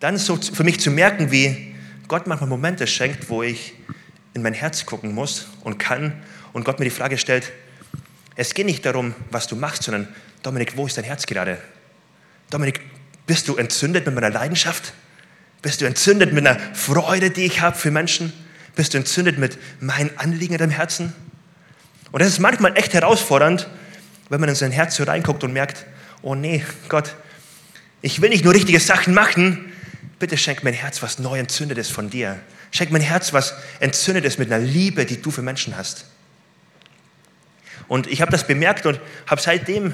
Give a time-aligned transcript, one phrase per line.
[0.00, 1.74] dann so für mich zu merken, wie
[2.08, 3.74] Gott manchmal Momente schenkt, wo ich
[4.34, 6.22] in mein Herz gucken muss und kann
[6.52, 7.52] und Gott mir die Frage stellt,
[8.34, 10.08] es geht nicht darum, was du machst, sondern
[10.42, 11.58] Dominik, wo ist dein Herz gerade?
[12.50, 12.80] Dominik,
[13.26, 14.92] bist du entzündet mit meiner Leidenschaft?
[15.62, 18.32] Bist du entzündet mit einer Freude, die ich habe für Menschen?
[18.74, 21.14] Bist du entzündet mit meinen Anliegen in deinem Herzen?
[22.12, 23.68] Und das ist manchmal echt herausfordernd,
[24.28, 25.86] wenn man in sein Herz so reinguckt und merkt,
[26.22, 27.14] oh nee, Gott,
[28.02, 29.72] ich will nicht nur richtige Sachen machen,
[30.18, 32.38] bitte schenk mein Herz was neu entzündet ist von dir.
[32.70, 36.06] Schenk mein Herz was entzündet ist mit einer Liebe, die du für Menschen hast.
[37.88, 39.92] Und ich habe das bemerkt und habe seitdem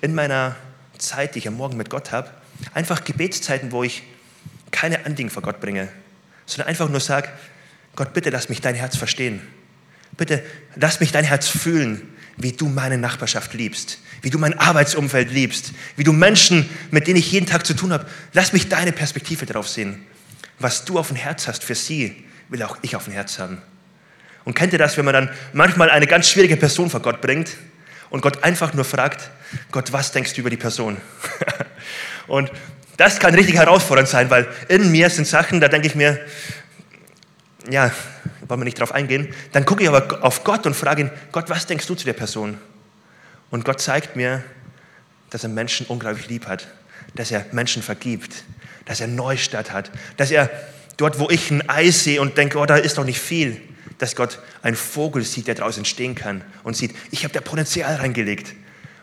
[0.00, 0.56] in meiner
[0.98, 2.30] Zeit, die ich am Morgen mit Gott habe,
[2.74, 4.02] einfach Gebetszeiten, wo ich
[4.70, 5.88] keine Anliegen vor Gott bringe,
[6.46, 7.28] sondern einfach nur sage,
[7.96, 9.40] Gott, bitte lass mich dein Herz verstehen.
[10.16, 10.42] Bitte
[10.76, 15.72] lass mich dein Herz fühlen, wie du meine Nachbarschaft liebst, wie du mein Arbeitsumfeld liebst,
[15.96, 19.46] wie du Menschen, mit denen ich jeden Tag zu tun habe, lass mich deine Perspektive
[19.46, 20.04] darauf sehen.
[20.58, 23.60] Was du auf dem Herz hast für sie, will auch ich auf dem Herz haben.
[24.44, 27.50] Und kennt ihr das, wenn man dann manchmal eine ganz schwierige Person vor Gott bringt
[28.10, 29.30] und Gott einfach nur fragt,
[29.70, 30.96] Gott, was denkst du über die Person?
[32.26, 32.50] und
[32.96, 36.20] das kann richtig herausfordernd sein, weil in mir sind Sachen, da denke ich mir,
[37.70, 37.90] ja,
[38.52, 39.34] wollen wir nicht drauf eingehen.
[39.52, 42.12] Dann gucke ich aber auf Gott und frage ihn, Gott, was denkst du zu der
[42.12, 42.58] Person?
[43.50, 44.44] Und Gott zeigt mir,
[45.30, 46.68] dass er Menschen unglaublich lieb hat,
[47.14, 48.44] dass er Menschen vergibt,
[48.84, 50.50] dass er Neustadt hat, dass er
[50.98, 53.58] dort, wo ich ein Eis sehe und denke, oh, da ist doch nicht viel,
[53.96, 57.96] dass Gott einen Vogel sieht, der draußen stehen kann und sieht, ich habe da Potenzial
[57.96, 58.52] reingelegt.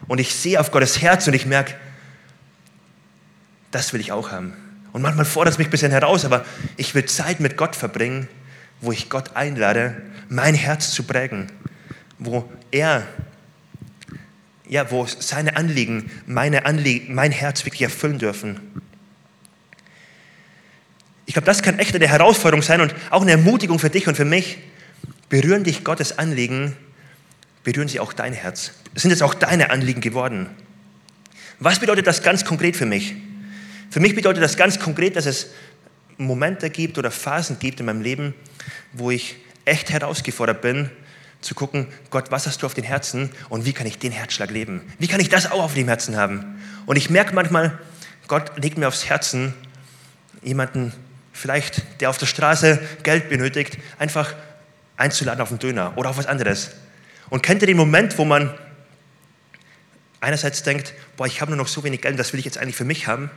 [0.08, 1.74] Und ich sehe auf Gottes Herz und ich merke,
[3.72, 4.54] das will ich auch haben.
[4.94, 6.46] Und manchmal fordert es mich ein bisschen heraus, aber
[6.78, 8.28] ich will Zeit mit Gott verbringen,
[8.82, 11.52] wo ich Gott einlade, mein Herz zu prägen,
[12.18, 13.08] wo er,
[14.68, 18.60] ja, wo seine Anliegen, meine Anliegen, mein Herz wirklich erfüllen dürfen.
[21.26, 24.16] Ich glaube, das kann echt eine Herausforderung sein und auch eine Ermutigung für dich und
[24.16, 24.58] für mich.
[25.30, 26.76] Berühren dich Gottes Anliegen,
[27.64, 28.72] berühren sie auch dein Herz.
[28.96, 30.48] Sind es auch deine Anliegen geworden?
[31.60, 33.16] Was bedeutet das ganz konkret für mich?
[33.92, 35.48] Für mich bedeutet das ganz konkret, dass es
[36.20, 38.36] Momente gibt oder Phasen gibt in meinem Leben,
[38.94, 40.92] wo ich echt herausgefordert bin,
[41.42, 44.52] zu gucken, Gott, was hast du auf den Herzen und wie kann ich den Herzschlag
[44.52, 44.82] leben?
[45.00, 46.62] Wie kann ich das auch auf dem Herzen haben?
[46.86, 47.80] Und ich merke manchmal,
[48.28, 49.54] Gott legt mir aufs Herzen,
[50.44, 50.92] jemanden
[51.32, 54.36] vielleicht, der auf der Straße Geld benötigt, einfach
[54.98, 56.72] einzuladen auf einen Döner oder auf was anderes.
[57.30, 58.54] Und kennt ihr den Moment, wo man
[60.20, 62.76] einerseits denkt, boah, ich habe nur noch so wenig Geld, das will ich jetzt eigentlich
[62.76, 63.32] für mich haben,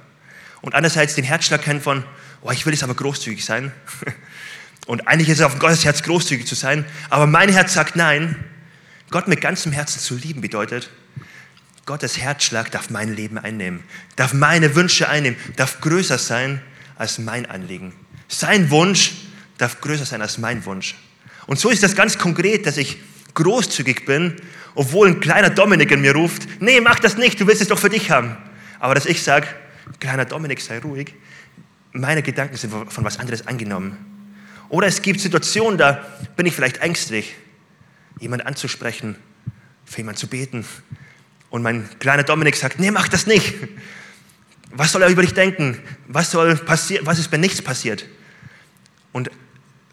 [0.62, 2.05] und andererseits den Herzschlag kennt von,
[2.41, 3.73] oh, ich will jetzt aber großzügig sein.
[4.87, 8.34] Und eigentlich ist es auf Gottes Herz großzügig zu sein, aber mein Herz sagt nein.
[9.11, 10.91] Gott mit ganzem Herzen zu lieben bedeutet,
[11.84, 13.84] Gottes Herzschlag darf mein Leben einnehmen,
[14.17, 16.62] darf meine Wünsche einnehmen, darf größer sein
[16.97, 17.93] als mein Anliegen.
[18.29, 19.12] Sein Wunsch
[19.59, 20.97] darf größer sein als mein Wunsch.
[21.47, 22.99] Und so ist das ganz konkret, dass ich
[23.34, 24.37] großzügig bin,
[24.75, 27.79] obwohl ein kleiner Dominik in mir ruft, nee, mach das nicht, du willst es doch
[27.79, 28.37] für dich haben.
[28.81, 29.47] Aber dass ich sage,
[30.00, 31.15] kleiner Dominik, sei ruhig,
[31.93, 33.97] meine Gedanken sind von was anderes angenommen.
[34.69, 36.04] Oder es gibt Situationen, da
[36.37, 37.34] bin ich vielleicht ängstlich,
[38.19, 39.16] jemand anzusprechen,
[39.84, 40.65] für jemanden zu beten.
[41.50, 43.54] Und mein kleiner Dominik sagt, nee, mach das nicht.
[44.70, 45.78] Was soll er über dich denken?
[46.09, 47.04] Was soll passieren?
[47.06, 48.06] Was ist, wenn nichts passiert?
[49.12, 49.31] Und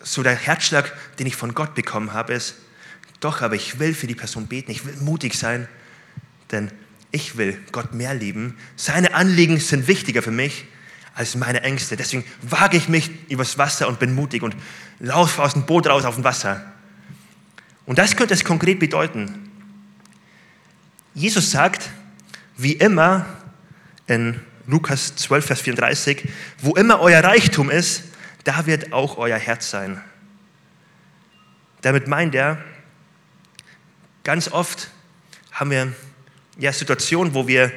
[0.02, 2.56] so der Herzschlag, den ich von Gott bekommen habe, ist,
[3.20, 5.68] doch, aber ich will für die Person beten, ich will mutig sein,
[6.52, 6.72] denn
[7.12, 8.58] ich will Gott mehr lieben.
[8.76, 10.66] Seine Anliegen sind wichtiger für mich
[11.16, 11.98] als meine Ängste.
[11.98, 14.56] Deswegen wage ich mich übers Wasser und bin mutig und
[15.00, 16.72] laufe aus dem Boot raus auf dem Wasser.
[17.86, 19.50] Und das könnte es konkret bedeuten.
[21.16, 21.90] Jesus sagt,
[22.56, 23.26] wie immer
[24.08, 28.04] in Lukas 12, Vers 34, wo immer euer Reichtum ist,
[28.44, 30.02] da wird auch euer Herz sein.
[31.82, 32.64] Damit meint er,
[34.24, 34.92] ganz oft
[35.52, 35.94] haben wir
[36.60, 37.72] ja, Situation, wo wir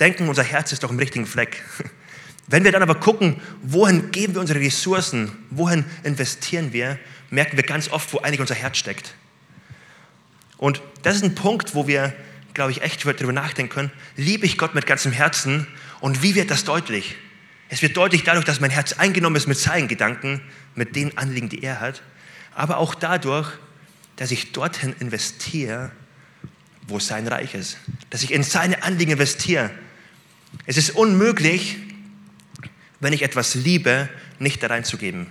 [0.00, 1.62] denken, unser Herz ist doch im richtigen Fleck.
[2.46, 6.98] Wenn wir dann aber gucken, wohin geben wir unsere Ressourcen, wohin investieren wir,
[7.30, 9.14] merken wir ganz oft, wo eigentlich unser Herz steckt.
[10.58, 12.14] Und das ist ein Punkt, wo wir,
[12.52, 15.66] glaube ich, echt darüber nachdenken können, liebe ich Gott mit ganzem Herzen
[16.00, 17.16] und wie wird das deutlich?
[17.70, 20.40] Es wird deutlich dadurch, dass mein Herz eingenommen ist mit seinen Gedanken,
[20.74, 22.02] mit den Anliegen, die er hat,
[22.54, 23.48] aber auch dadurch,
[24.16, 25.90] dass ich dorthin investiere,
[26.86, 27.78] wo sein Reich ist,
[28.10, 29.70] dass ich in seine Anliegen investiere.
[30.66, 31.76] Es ist unmöglich,
[33.00, 34.08] wenn ich etwas liebe,
[34.38, 35.26] nicht da reinzugeben,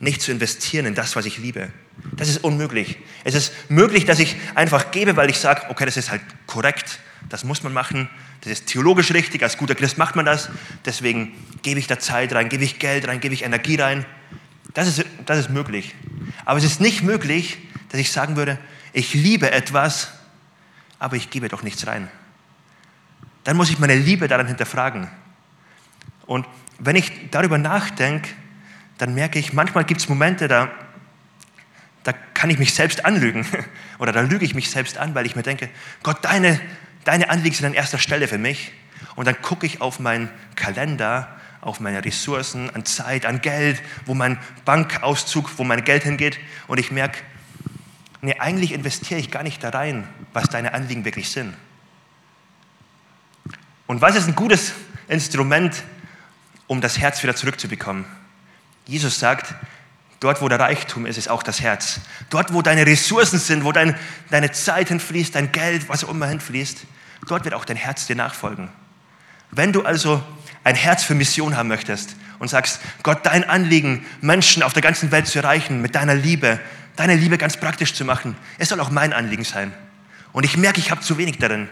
[0.00, 1.70] nicht zu investieren in das, was ich liebe.
[2.12, 2.98] Das ist unmöglich.
[3.24, 6.98] Es ist möglich, dass ich einfach gebe, weil ich sage, okay, das ist halt korrekt,
[7.28, 8.08] das muss man machen,
[8.40, 10.50] das ist theologisch richtig, als guter Christ macht man das,
[10.84, 14.04] deswegen gebe ich da Zeit rein, gebe ich Geld rein, gebe ich Energie rein.
[14.74, 15.94] Das ist, das ist möglich.
[16.44, 17.58] Aber es ist nicht möglich,
[17.90, 18.58] dass ich sagen würde,
[18.92, 20.08] ich liebe etwas,
[21.02, 22.08] aber ich gebe doch nichts rein.
[23.42, 25.08] Dann muss ich meine Liebe daran hinterfragen.
[26.26, 26.46] Und
[26.78, 28.30] wenn ich darüber nachdenke,
[28.98, 30.70] dann merke ich, manchmal gibt es Momente, da,
[32.04, 33.44] da kann ich mich selbst anlügen
[33.98, 35.68] oder da lüge ich mich selbst an, weil ich mir denke,
[36.04, 36.60] Gott, deine,
[37.02, 38.70] deine Anliegen sind an erster Stelle für mich.
[39.16, 44.14] Und dann gucke ich auf meinen Kalender, auf meine Ressourcen, an Zeit, an Geld, wo
[44.14, 46.38] mein Bankauszug, wo mein Geld hingeht
[46.68, 47.18] und ich merke,
[48.22, 51.54] nee, eigentlich investiere ich gar nicht da rein, was deine Anliegen wirklich sind.
[53.86, 54.72] Und was ist ein gutes
[55.08, 55.82] Instrument,
[56.66, 58.06] um das Herz wieder zurückzubekommen?
[58.86, 59.54] Jesus sagt,
[60.20, 62.00] dort wo der Reichtum ist, ist auch das Herz.
[62.30, 63.98] Dort wo deine Ressourcen sind, wo dein,
[64.30, 66.84] deine Zeit hinfließt, dein Geld, was auch immer hinfließt,
[67.26, 68.70] dort wird auch dein Herz dir nachfolgen.
[69.50, 70.22] Wenn du also
[70.64, 75.10] ein Herz für Mission haben möchtest und sagst, Gott, dein Anliegen, Menschen auf der ganzen
[75.10, 76.60] Welt zu erreichen mit deiner Liebe,
[76.96, 79.72] deine Liebe ganz praktisch zu machen, es soll auch mein Anliegen sein.
[80.32, 81.68] Und ich merke, ich habe zu wenig darin.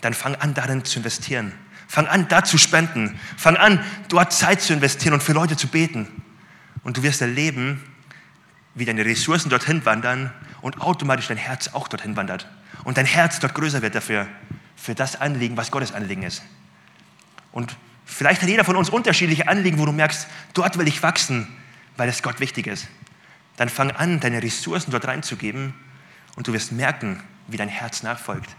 [0.00, 1.52] Dann fang an, darin zu investieren.
[1.88, 3.18] Fang an, da zu spenden.
[3.36, 6.08] Fang an, dort Zeit zu investieren und für Leute zu beten.
[6.82, 7.82] Und du wirst erleben,
[8.74, 12.48] wie deine Ressourcen dorthin wandern und automatisch dein Herz auch dorthin wandert.
[12.84, 14.26] Und dein Herz dort größer wird dafür,
[14.76, 16.42] für das Anliegen, was Gottes Anliegen ist.
[17.52, 21.48] Und vielleicht hat jeder von uns unterschiedliche Anliegen, wo du merkst, dort will ich wachsen,
[21.96, 22.86] weil es Gott wichtig ist.
[23.56, 25.74] Dann fang an, deine Ressourcen dort reinzugeben
[26.36, 28.50] und du wirst merken, wie dein Herz nachfolgt.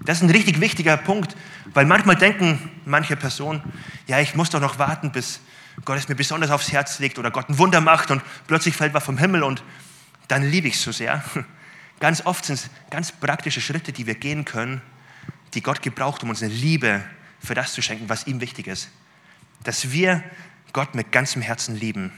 [0.00, 1.36] Das ist ein richtig wichtiger Punkt,
[1.72, 3.62] weil manchmal denken manche Personen,
[4.06, 5.40] ja, ich muss doch noch warten, bis
[5.84, 8.94] Gott es mir besonders aufs Herz legt oder Gott ein Wunder macht und plötzlich fällt
[8.94, 9.62] was vom Himmel und
[10.28, 11.22] dann liebe ich es so sehr.
[12.00, 14.82] Ganz oft sind es ganz praktische Schritte, die wir gehen können,
[15.54, 17.02] die Gott gebraucht, um uns eine Liebe
[17.40, 18.90] für das zu schenken, was ihm wichtig ist.
[19.64, 20.22] Dass wir
[20.74, 22.12] Gott mit ganzem Herzen lieben.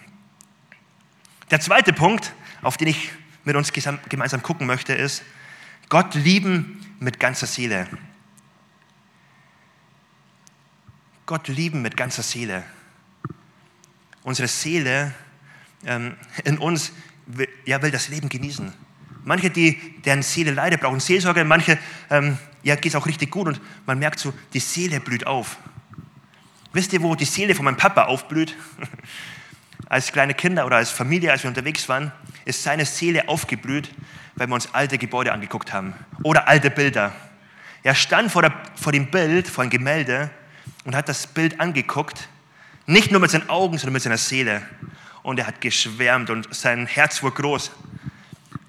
[1.51, 3.11] Der zweite Punkt, auf den ich
[3.45, 5.23] mit uns gemeinsam gucken möchte, ist,
[5.89, 7.89] Gott lieben mit ganzer Seele.
[11.25, 12.65] Gott lieben mit ganzer Seele.
[14.23, 15.15] Unsere Seele
[15.87, 16.93] ähm, in uns
[17.27, 18.73] will, ja, will das Leben genießen.
[19.25, 21.45] Manche, die, deren Seele leidet, brauchen Seelsorge.
[21.45, 21.79] Manche,
[22.11, 25.57] ähm, ja, geht es auch richtig gut und man merkt so, die Seele blüht auf.
[26.73, 28.55] Wisst ihr, wo die Seele von meinem Papa aufblüht?
[29.89, 32.13] als kleine Kinder oder als Familie, als wir unterwegs waren,
[32.45, 33.91] ist seine Seele aufgeblüht,
[34.35, 37.13] weil wir uns alte Gebäude angeguckt haben oder alte Bilder.
[37.83, 40.31] Er stand vor, der, vor dem Bild, vor einem Gemälde
[40.85, 42.29] und hat das Bild angeguckt,
[42.87, 44.63] nicht nur mit seinen Augen, sondern mit seiner Seele.
[45.23, 47.71] Und er hat geschwärmt und sein Herz wurde groß.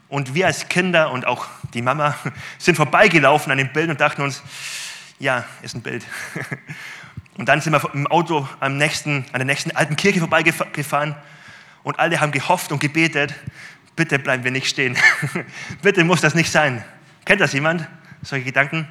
[0.09, 2.15] Und wir als Kinder und auch die Mama
[2.57, 4.41] sind vorbeigelaufen an dem Bild und dachten uns,
[5.19, 6.05] ja, ist ein Bild.
[7.39, 11.15] Und dann sind wir im Auto am nächsten, an der nächsten alten Kirche vorbeigefahren
[11.83, 13.33] und alle haben gehofft und gebetet,
[13.95, 14.97] bitte bleiben wir nicht stehen.
[15.81, 16.83] bitte muss das nicht sein.
[17.23, 17.87] Kennt das jemand?
[18.23, 18.89] Solche Gedanken?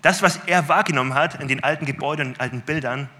[0.00, 3.10] Das, was er wahrgenommen hat in den alten Gebäuden und alten Bildern,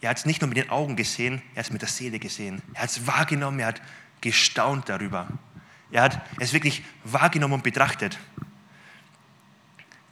[0.00, 2.18] er hat es nicht nur mit den Augen gesehen, er hat es mit der Seele
[2.18, 2.62] gesehen.
[2.72, 3.82] Er hat es wahrgenommen, er hat
[4.22, 5.28] gestaunt darüber.
[5.90, 8.18] Er hat es wirklich wahrgenommen und betrachtet.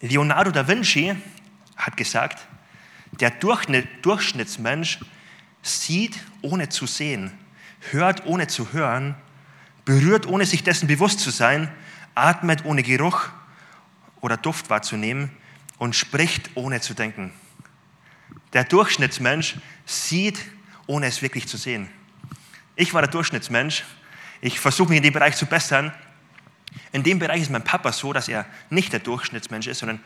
[0.02, 1.16] Leonardo da Vinci
[1.78, 2.46] hat gesagt,
[3.20, 5.00] der Durchschnittsmensch
[5.62, 7.32] sieht ohne zu sehen,
[7.90, 9.14] hört ohne zu hören
[9.86, 11.72] berührt, ohne sich dessen bewusst zu sein,
[12.14, 13.28] atmet, ohne Geruch
[14.20, 15.30] oder Duft wahrzunehmen
[15.78, 17.32] und spricht, ohne zu denken.
[18.52, 19.56] Der Durchschnittsmensch
[19.86, 20.44] sieht,
[20.86, 21.88] ohne es wirklich zu sehen.
[22.74, 23.84] Ich war der Durchschnittsmensch.
[24.40, 25.92] Ich versuche mich in dem Bereich zu bessern.
[26.92, 30.00] In dem Bereich ist mein Papa so, dass er nicht der Durchschnittsmensch ist, sondern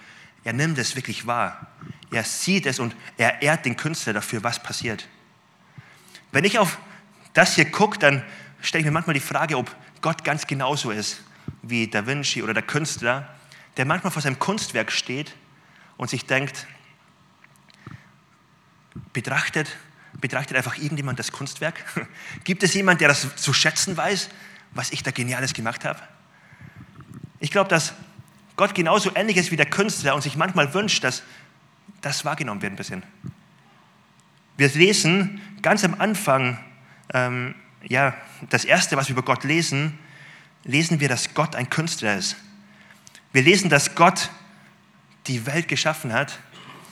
[0.45, 1.69] er nimmt es wirklich wahr.
[2.11, 5.09] Er sieht es und er ehrt den Künstler dafür, was passiert.
[6.33, 6.79] Wenn ich auf
[7.33, 8.25] das hier gucke, dann
[8.61, 11.23] stelle ich mir manchmal die Frage, ob Gott ganz genauso ist
[11.63, 13.29] wie Da Vinci oder der Künstler,
[13.77, 15.35] der manchmal vor seinem Kunstwerk steht
[15.97, 16.67] und sich denkt,
[19.13, 19.77] betrachtet,
[20.21, 21.85] betrachtet einfach irgendjemand das Kunstwerk?
[22.45, 24.31] Gibt es jemand, der das zu schätzen weiß,
[24.73, 26.01] was ich da Geniales gemacht habe?
[27.39, 27.95] Ich glaube, dass
[28.57, 31.23] Gott genauso ähnlich ist wie der Künstler und sich manchmal wünscht, dass
[32.01, 33.03] das wahrgenommen wird ein bisschen.
[34.57, 36.59] Wir lesen ganz am Anfang
[37.13, 37.55] ähm,
[37.89, 38.15] ja,
[38.49, 39.99] das Erste, was wir über Gott lesen,
[40.65, 42.37] lesen wir, dass Gott ein Künstler ist.
[43.33, 44.31] Wir lesen, dass Gott
[45.27, 46.39] die Welt geschaffen hat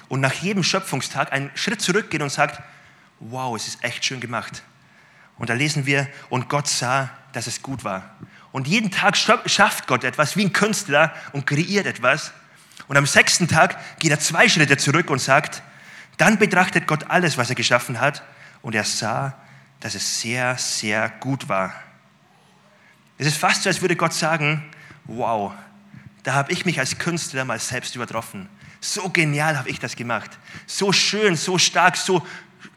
[0.08, 2.62] und nach jedem Schöpfungstag einen Schritt zurückgeht und sagt,
[3.20, 4.62] wow, es ist echt schön gemacht.
[5.36, 8.16] Und da lesen wir, und Gott sah, dass es gut war.
[8.50, 12.32] Und jeden Tag schafft Gott etwas wie ein Künstler und kreiert etwas.
[12.88, 15.62] Und am sechsten Tag geht er zwei Schritte zurück und sagt,
[16.16, 18.22] dann betrachtet Gott alles, was er geschaffen hat,
[18.62, 19.34] und er sah,
[19.80, 21.72] dass es sehr, sehr gut war.
[23.18, 24.64] Es ist fast so, als würde Gott sagen,
[25.04, 25.52] wow,
[26.24, 28.48] da habe ich mich als Künstler mal selbst übertroffen.
[28.80, 30.38] So genial habe ich das gemacht.
[30.66, 32.26] So schön, so stark, so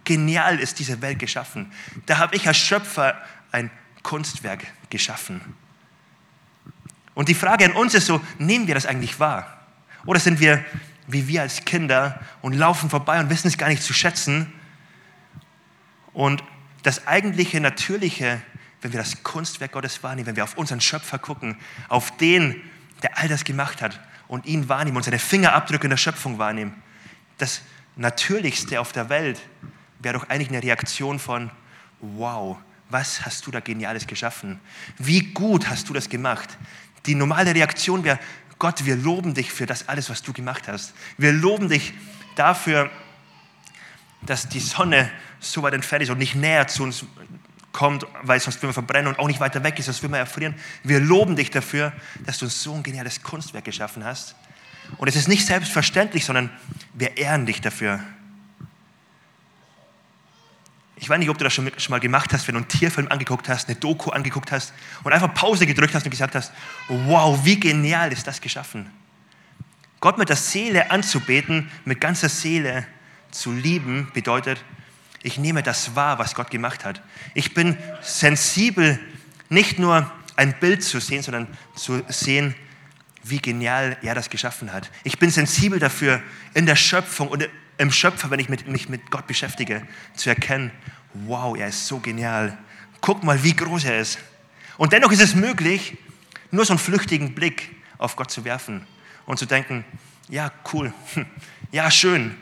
[0.04, 1.72] genial ist diese Welt geschaffen.
[2.06, 3.72] Da habe ich als Schöpfer ein
[4.04, 5.42] Kunstwerk geschaffen.
[7.14, 9.61] Und die Frage an uns ist so, nehmen wir das eigentlich wahr?
[10.06, 10.64] Oder sind wir
[11.08, 14.52] wie wir als Kinder und laufen vorbei und wissen es gar nicht zu schätzen?
[16.14, 16.44] Und
[16.84, 18.42] das eigentliche, natürliche,
[18.82, 21.58] wenn wir das Kunstwerk Gottes wahrnehmen, wenn wir auf unseren Schöpfer gucken,
[21.90, 22.62] auf den,
[23.04, 26.82] der all das gemacht hat und ihn wahrnehmen und seine Fingerabdrücke in der Schöpfung wahrnehmen,
[27.38, 27.62] das
[27.96, 29.42] Natürlichste auf der Welt
[30.00, 31.52] wäre doch eigentlich eine Reaktion von,
[32.00, 32.58] wow,
[32.90, 34.60] was hast du da Geniales geschaffen?
[34.98, 36.58] Wie gut hast du das gemacht?
[37.06, 38.20] Die normale Reaktion wäre,
[38.62, 40.94] Gott, wir loben dich für das alles, was du gemacht hast.
[41.18, 41.96] Wir loben dich
[42.36, 42.92] dafür,
[44.22, 47.04] dass die Sonne so weit entfernt ist und nicht näher zu uns
[47.72, 50.20] kommt, weil sonst würden wir verbrennen und auch nicht weiter weg ist, sonst würden wir
[50.20, 50.54] erfrieren.
[50.84, 54.36] Wir loben dich dafür, dass du uns so ein geniales Kunstwerk geschaffen hast.
[54.98, 56.52] Und es ist nicht selbstverständlich, sondern
[56.94, 58.00] wir ehren dich dafür.
[61.02, 63.50] Ich weiß nicht, ob du das schon, mal gemacht hast, wenn du einen Tierfilm angeguckt
[63.50, 64.72] hast, eine Doku angeguckt hast
[65.04, 66.54] und einfach Pause gedrückt hast und gesagt hast,
[66.88, 68.88] wow, wie genial ist das geschaffen.
[70.00, 72.86] Gott mit der Seele anzubeten, mit ganzer Seele
[73.32, 74.64] zu lieben, bedeutet,
[75.24, 77.02] ich nehme das wahr, was Gott gemacht hat.
[77.34, 79.00] Ich bin sensibel,
[79.50, 82.54] nicht nur ein Bild zu sehen, sondern zu sehen,
[83.24, 84.92] wie genial er das geschaffen hat.
[85.04, 86.22] Ich bin sensibel dafür,
[86.54, 87.50] in der Schöpfung und
[87.82, 90.72] im Schöpfer, wenn ich mich mit Gott beschäftige, zu erkennen,
[91.14, 92.56] wow, er ist so genial.
[93.02, 94.20] Guck mal, wie groß er ist.
[94.78, 95.98] Und dennoch ist es möglich,
[96.52, 98.86] nur so einen flüchtigen Blick auf Gott zu werfen
[99.26, 99.84] und zu denken,
[100.30, 100.94] ja, cool,
[101.72, 102.38] ja, schön,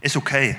[0.00, 0.56] ist okay.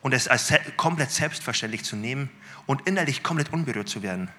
[0.00, 2.30] Und es als komplett selbstverständlich zu nehmen
[2.64, 4.30] und innerlich komplett unberührt zu werden.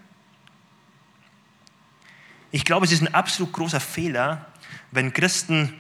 [2.50, 4.48] Ich glaube, es ist ein absolut großer Fehler,
[4.90, 5.72] wenn Christen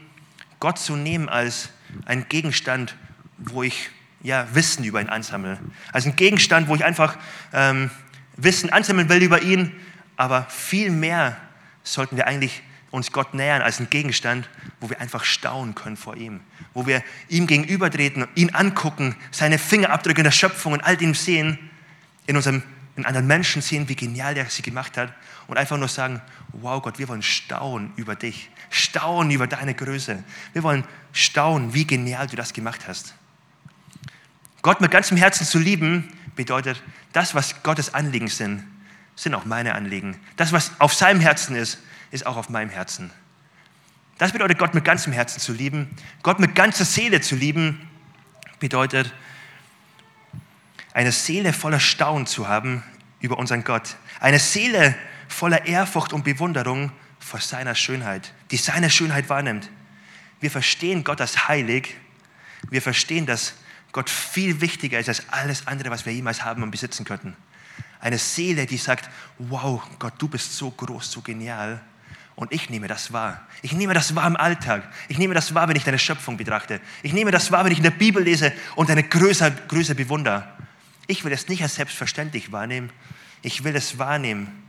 [0.59, 1.69] Gott so nehmen als
[2.05, 2.95] ein Gegenstand,
[3.37, 3.89] wo ich
[4.21, 5.59] ja, Wissen über ihn ansammle.
[5.91, 7.17] Als ein Gegenstand, wo ich einfach
[7.53, 7.91] ähm,
[8.37, 9.71] Wissen ansammeln will über ihn,
[10.17, 11.37] aber viel mehr
[11.83, 14.49] sollten wir eigentlich uns Gott nähern als ein Gegenstand,
[14.79, 16.39] wo wir einfach staunen können vor ihm,
[16.73, 21.59] wo wir ihm gegenübertreten, ihn angucken, seine Fingerabdrücke in der Schöpfung und all dem sehen,
[22.25, 22.63] in unserem
[22.95, 25.13] in anderen Menschen sehen, wie genial er sie gemacht hat
[25.47, 26.21] und einfach nur sagen,
[26.53, 30.23] wow Gott, wir wollen staunen über dich, staunen über deine Größe.
[30.53, 33.15] Wir wollen staunen, wie genial du das gemacht hast.
[34.61, 36.81] Gott mit ganzem Herzen zu lieben, bedeutet,
[37.13, 38.63] das, was Gottes Anliegen sind,
[39.15, 40.19] sind auch meine Anliegen.
[40.37, 41.79] Das, was auf seinem Herzen ist,
[42.11, 43.11] ist auch auf meinem Herzen.
[44.17, 45.89] Das bedeutet, Gott mit ganzem Herzen zu lieben.
[46.23, 47.89] Gott mit ganzer Seele zu lieben,
[48.59, 49.13] bedeutet,
[50.95, 52.81] eine Seele voller Staunen zu haben
[53.19, 53.97] über unseren Gott.
[54.21, 54.95] Eine Seele
[55.27, 59.69] voller Ehrfurcht und Bewunderung vor seiner Schönheit, die seine Schönheit wahrnimmt.
[60.39, 61.97] Wir verstehen Gott als heilig.
[62.69, 63.55] Wir verstehen, dass
[63.91, 67.35] Gott viel wichtiger ist als alles andere, was wir jemals haben und besitzen könnten.
[67.99, 71.81] Eine Seele, die sagt, wow, Gott, du bist so groß, so genial.
[72.35, 73.45] Und ich nehme das wahr.
[73.61, 74.89] Ich nehme das wahr im Alltag.
[75.09, 76.79] Ich nehme das wahr, wenn ich deine Schöpfung betrachte.
[77.03, 80.55] Ich nehme das wahr, wenn ich in der Bibel lese und deine Größe, Größe bewundere.
[81.07, 82.91] Ich will es nicht als selbstverständlich wahrnehmen.
[83.41, 84.63] Ich will es wahrnehmen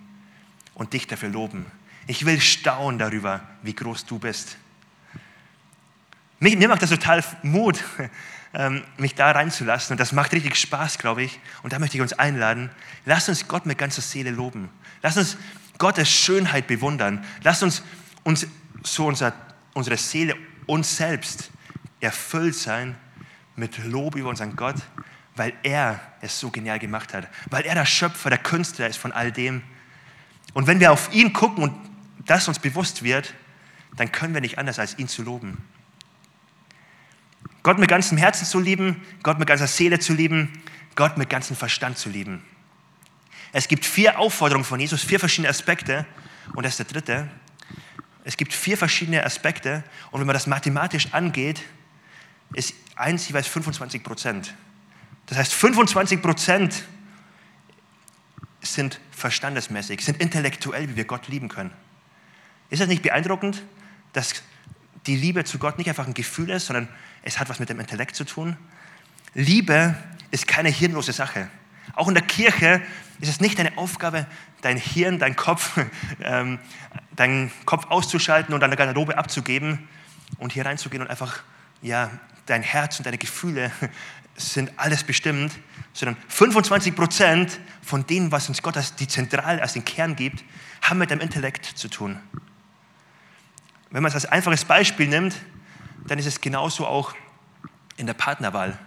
[0.75, 1.67] und dich dafür loben.
[2.07, 4.57] Ich will staunen darüber, wie groß du bist.
[6.39, 7.83] Mir, macht das total Mut,
[8.55, 9.95] ähm, mich da reinzulassen.
[9.95, 11.41] Und das macht richtig Spaß, glaube ich.
[11.63, 12.71] Und da möchte ich uns einladen.
[13.07, 14.69] Lass uns Gott mit ganzer Seele loben.
[15.03, 15.39] Lass uns
[15.79, 17.25] Gottes Schönheit bewundern.
[17.43, 17.83] Lass uns,
[18.23, 18.47] uns
[18.83, 19.33] so unser,
[19.73, 21.51] unsere Seele, uns selbst
[22.01, 22.97] erfüllt sein
[23.57, 24.77] mit Lob über unseren Gott
[25.37, 29.13] weil er es so genial gemacht hat, weil er der Schöpfer, der Künstler ist von
[29.13, 29.63] all dem.
[30.55, 31.75] Und wenn wir auf ihn gucken und
[32.25, 33.35] das uns bewusst wird,
[33.97, 35.63] dann können wir nicht anders, als ihn zu loben.
[37.63, 40.63] Gott mit ganzem Herzen zu lieben, Gott mit ganzer Seele zu lieben,
[40.95, 42.43] Gott mit ganzem Verstand zu lieben.
[43.53, 46.07] Es gibt vier Aufforderungen von Jesus, vier verschiedene Aspekte.
[46.55, 47.29] Und das ist der dritte.
[48.25, 49.83] Es gibt vier verschiedene Aspekte.
[50.11, 51.63] Und wenn man das mathematisch angeht,
[52.55, 54.55] ist eins jeweils 25 Prozent.
[55.27, 56.85] Das heißt, 25 Prozent
[58.63, 61.73] sind verstandesmäßig, sind intellektuell, wie wir Gott lieben können.
[62.71, 63.63] Ist das nicht beeindruckend,
[64.13, 64.35] dass
[65.07, 66.89] die Liebe zu Gott nicht einfach ein Gefühl ist, sondern
[67.23, 68.57] es hat was mit dem Intellekt zu tun?
[69.35, 69.97] Liebe
[70.31, 71.49] ist keine hirnlose Sache.
[71.95, 72.83] Auch in der Kirche
[73.21, 74.27] ist es nicht deine Aufgabe,
[74.63, 75.79] dein Hirn, dein Kopf,
[76.21, 76.59] ähm,
[77.15, 79.89] deinen Kopf auszuschalten und der Garderobe abzugeben,
[80.39, 81.43] und hier reinzugehen und einfach,
[81.83, 82.11] ja,
[82.47, 83.71] dein Herz und deine Gefühle
[84.37, 85.53] sind alles bestimmt,
[85.93, 90.45] sondern 25 Prozent von dem, was uns Gott als die Zentral, als den Kern gibt,
[90.83, 92.19] haben mit dem Intellekt zu tun.
[93.91, 95.37] Wenn man es als einfaches Beispiel nimmt,
[96.07, 97.15] dann ist es genauso auch
[97.97, 98.79] in der Partnerwahl.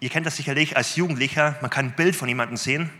[0.00, 2.90] Ihr kennt das sicherlich als Jugendlicher, man kann ein Bild von jemandem sehen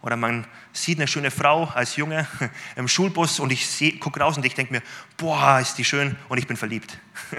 [0.00, 2.26] oder man sieht eine schöne Frau als Junge
[2.76, 4.82] im Schulbus und ich gucke raus und ich denke mir,
[5.16, 6.98] boah, ist die schön und ich bin verliebt.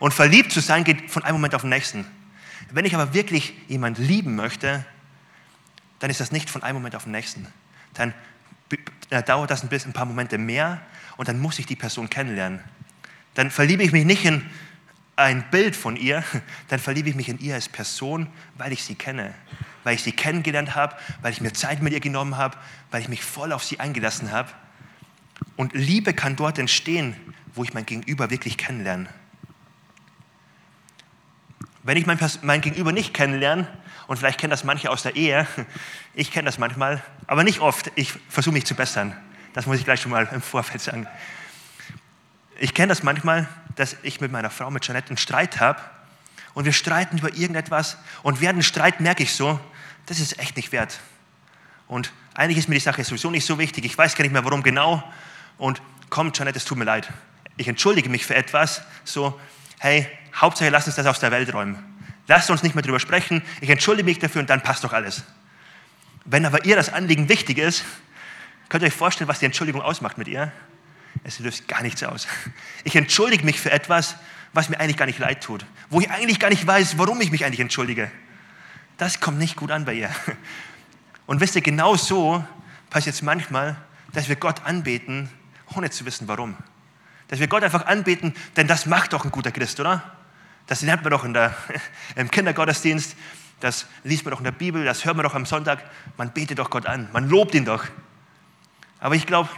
[0.00, 2.04] Und verliebt zu sein geht von einem Moment auf den nächsten.
[2.70, 4.84] Wenn ich aber wirklich jemand lieben möchte,
[5.98, 7.46] dann ist das nicht von einem Moment auf den nächsten.
[7.94, 8.14] Dann
[9.10, 10.80] äh, dauert das ein, bisschen, ein paar Momente mehr
[11.16, 12.60] und dann muss ich die Person kennenlernen.
[13.34, 14.44] Dann verliebe ich mich nicht in
[15.16, 16.24] ein Bild von ihr,
[16.68, 18.26] dann verliebe ich mich in ihr als Person,
[18.56, 19.34] weil ich sie kenne,
[19.84, 22.56] weil ich sie kennengelernt habe, weil ich mir Zeit mit ihr genommen habe,
[22.90, 24.50] weil ich mich voll auf sie eingelassen habe.
[25.56, 27.14] Und Liebe kann dort entstehen,
[27.54, 29.08] wo ich mein Gegenüber wirklich kennenlerne.
[31.82, 33.66] Wenn ich mein, mein Gegenüber nicht kennenlerne,
[34.06, 35.46] und vielleicht kennen das manche aus der Ehe,
[36.14, 39.16] ich kenne das manchmal, aber nicht oft, ich versuche mich zu bessern.
[39.54, 41.06] Das muss ich gleich schon mal im Vorfeld sagen.
[42.58, 45.80] Ich kenne das manchmal, dass ich mit meiner Frau, mit Janette, einen Streit habe
[46.54, 49.58] und wir streiten über irgendetwas und während dem Streit merke ich so,
[50.06, 51.00] das ist echt nicht wert.
[51.88, 54.44] Und eigentlich ist mir die Sache sowieso nicht so wichtig, ich weiß gar nicht mehr,
[54.44, 55.02] warum genau.
[55.58, 57.08] Und komm, Janette, es tut mir leid.
[57.56, 59.38] Ich entschuldige mich für etwas, so,
[59.78, 61.78] hey, Hauptsache lass uns das aus der Welt räumen.
[62.28, 65.24] Lasst uns nicht mehr darüber sprechen, ich entschuldige mich dafür und dann passt doch alles.
[66.24, 67.84] Wenn aber ihr das Anliegen wichtig ist,
[68.68, 70.52] könnt ihr euch vorstellen, was die Entschuldigung ausmacht mit ihr?
[71.24, 72.26] Es löst gar nichts aus.
[72.84, 74.16] Ich entschuldige mich für etwas,
[74.52, 77.30] was mir eigentlich gar nicht leid tut, wo ich eigentlich gar nicht weiß, warum ich
[77.30, 78.10] mich eigentlich entschuldige.
[78.98, 80.10] Das kommt nicht gut an bei ihr.
[81.26, 82.44] Und wisst ihr, genau so
[82.90, 83.76] passiert es manchmal,
[84.12, 85.28] dass wir Gott anbeten,
[85.74, 86.56] ohne zu wissen, warum.
[87.28, 90.16] Dass wir Gott einfach anbeten, denn das macht doch ein guter Christ, oder?
[90.66, 91.54] Das lernt man doch in der,
[92.16, 93.16] im Kindergottesdienst,
[93.60, 95.88] das liest man doch in der Bibel, das hört man doch am Sonntag.
[96.16, 97.84] Man betet doch Gott an, man lobt ihn doch.
[98.98, 99.48] Aber ich glaube,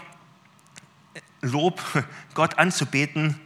[1.40, 1.81] Lob,
[2.35, 3.38] Gott anzubeten,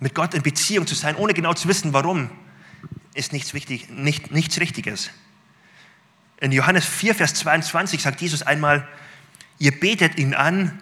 [0.00, 2.30] mit Gott in Beziehung zu sein, ohne genau zu wissen, warum,
[3.14, 5.10] ist nichts, wichtig, nicht, nichts Richtiges.
[6.40, 8.88] In Johannes 4, Vers 22 sagt Jesus einmal,
[9.58, 10.80] ihr betet ihn an,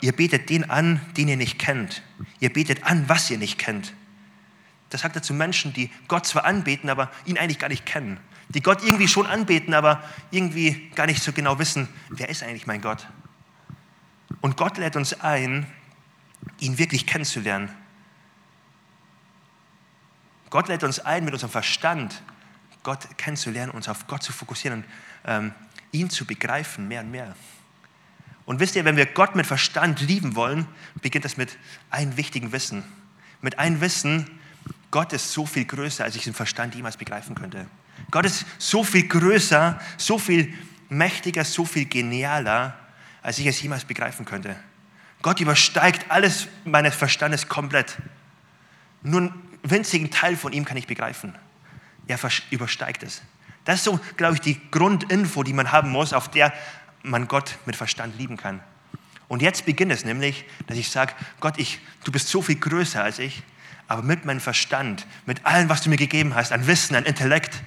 [0.00, 2.02] ihr betet den an, den ihr nicht kennt.
[2.38, 3.94] Ihr betet an, was ihr nicht kennt.
[4.90, 8.20] Das sagt er zu Menschen, die Gott zwar anbeten, aber ihn eigentlich gar nicht kennen.
[8.48, 12.66] Die Gott irgendwie schon anbeten, aber irgendwie gar nicht so genau wissen, wer ist eigentlich
[12.66, 13.06] mein Gott.
[14.40, 15.66] Und Gott lädt uns ein,
[16.58, 17.70] ihn wirklich kennenzulernen.
[20.50, 22.22] Gott lädt uns ein, mit unserem Verstand
[22.82, 24.84] Gott kennenzulernen, uns auf Gott zu fokussieren und
[25.24, 25.52] ähm,
[25.92, 27.34] ihn zu begreifen, mehr und mehr.
[28.46, 30.66] Und wisst ihr, wenn wir Gott mit Verstand lieben wollen,
[31.02, 31.56] beginnt das mit
[31.90, 32.82] einem wichtigen Wissen.
[33.42, 34.39] Mit einem Wissen,
[34.90, 37.66] Gott ist so viel größer, als ich im Verstand jemals begreifen könnte.
[38.10, 40.52] Gott ist so viel größer, so viel
[40.88, 42.76] mächtiger, so viel genialer,
[43.22, 44.56] als ich es jemals begreifen könnte.
[45.22, 47.98] Gott übersteigt alles meines Verstandes komplett.
[49.02, 51.34] Nur einen winzigen Teil von ihm kann ich begreifen.
[52.06, 52.18] Er
[52.50, 53.22] übersteigt es.
[53.64, 56.52] Das ist so, glaube ich, die Grundinfo, die man haben muss, auf der
[57.02, 58.60] man Gott mit Verstand lieben kann.
[59.28, 63.02] Und jetzt beginnt es nämlich, dass ich sage, Gott, ich, du bist so viel größer
[63.02, 63.42] als ich,
[63.90, 67.60] aber mit meinem Verstand, mit allem, was du mir gegeben hast, an Wissen, an Intellekt,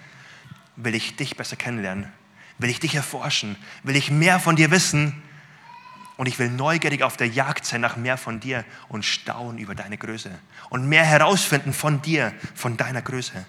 [0.77, 2.05] will ich dich besser kennenlernen,
[2.59, 5.21] will ich dich erforschen, will ich mehr von dir wissen
[6.15, 9.75] und ich will neugierig auf der Jagd sein nach mehr von dir und staunen über
[9.75, 10.31] deine Größe
[10.69, 13.45] und mehr herausfinden von dir, von deiner Größe.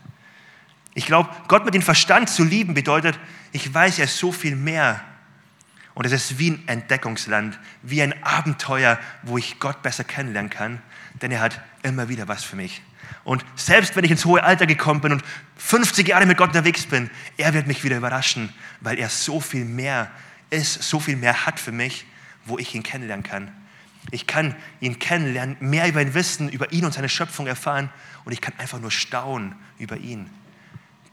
[0.94, 3.16] Ich glaube, Gott mit dem Verstand zu lieben bedeutet,
[3.52, 5.00] ich weiß, ist so viel mehr.
[5.94, 10.82] Und es ist wie ein Entdeckungsland, wie ein Abenteuer, wo ich Gott besser kennenlernen kann,
[11.22, 12.82] denn er hat immer wieder was für mich.
[13.22, 15.22] Und selbst wenn ich ins hohe Alter gekommen bin und
[15.56, 19.64] 50 Jahre mit Gott unterwegs bin, er wird mich wieder überraschen, weil er so viel
[19.64, 20.10] mehr
[20.50, 22.06] ist, so viel mehr hat für mich
[22.46, 23.52] wo ich ihn kennenlernen kann.
[24.10, 27.90] Ich kann ihn kennenlernen, mehr über ihn wissen, über ihn und seine Schöpfung erfahren
[28.24, 30.28] und ich kann einfach nur staunen über ihn.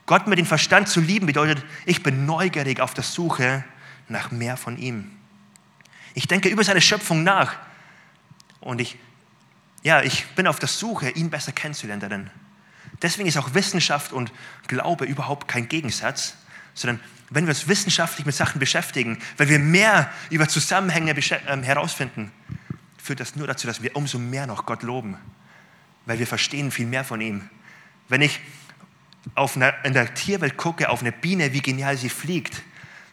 [0.05, 3.63] Gott mit dem Verstand zu lieben bedeutet, ich bin neugierig auf der Suche
[4.11, 5.11] nach mehr von ihm.
[6.13, 7.55] Ich denke über seine Schöpfung nach
[8.59, 8.97] und ich,
[9.83, 12.29] ja, ich bin auf der Suche, ihn besser kennenzulernen.
[13.01, 14.31] Deswegen ist auch Wissenschaft und
[14.67, 16.35] Glaube überhaupt kein Gegensatz,
[16.73, 21.15] sondern wenn wir uns wissenschaftlich mit Sachen beschäftigen, wenn wir mehr über Zusammenhänge
[21.47, 22.31] ähm, herausfinden,
[23.01, 25.17] führt das nur dazu, dass wir umso mehr noch Gott loben,
[26.05, 27.49] weil wir verstehen viel mehr von ihm.
[28.09, 28.39] Wenn ich
[29.35, 32.61] auf einer, in der Tierwelt gucke, auf eine Biene, wie genial sie fliegt,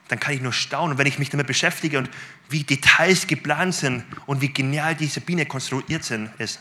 [0.08, 0.92] dann kann ich nur staunen.
[0.92, 2.10] Und wenn ich mich damit beschäftige und
[2.48, 6.60] wie Details geplant sind und wie genial diese Biene konstruiert sind, ist,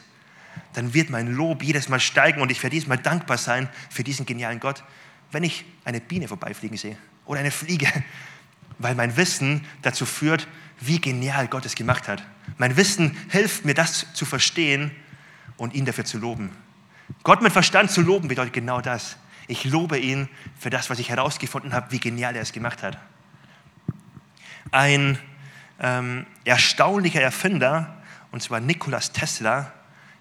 [0.73, 4.03] dann wird mein Lob jedes Mal steigen und ich werde jedes Mal dankbar sein für
[4.03, 4.83] diesen genialen Gott,
[5.31, 7.87] wenn ich eine Biene vorbeifliegen sehe oder eine Fliege,
[8.79, 10.47] weil mein Wissen dazu führt,
[10.79, 12.23] wie genial Gott es gemacht hat.
[12.57, 14.91] Mein Wissen hilft mir, das zu verstehen
[15.57, 16.51] und ihn dafür zu loben.
[17.23, 19.17] Gott mit Verstand zu loben bedeutet genau das.
[19.47, 20.27] Ich lobe ihn
[20.59, 22.97] für das, was ich herausgefunden habe, wie genial er es gemacht hat.
[24.71, 25.17] Ein
[25.79, 27.95] ähm, erstaunlicher Erfinder,
[28.31, 29.71] und zwar Nikolaus Tesla,